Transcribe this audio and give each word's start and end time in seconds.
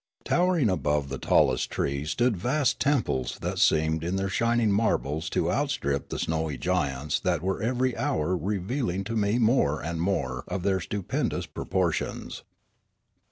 Towering 0.25 0.67
above 0.67 1.09
the 1.09 1.19
tallest 1.19 1.69
trees 1.69 2.09
stood 2.09 2.35
vast 2.35 2.79
temples 2.79 3.37
that 3.43 3.59
seemed 3.59 4.03
in 4.03 4.15
their 4.15 4.29
shining 4.29 4.71
marbles 4.71 5.29
to 5.29 5.51
out 5.51 5.69
strip 5.69 6.09
the 6.09 6.17
snowy 6.17 6.57
giants 6.57 7.19
that 7.19 7.43
were 7.43 7.61
every 7.61 7.95
hour 7.95 8.35
revealing 8.35 9.03
to 9.03 9.15
me 9.15 9.37
more 9.37 9.79
and 9.79 10.01
more 10.01 10.43
of 10.47 10.63
their 10.63 10.79
stupendous 10.79 11.45
proportions. 11.45 12.41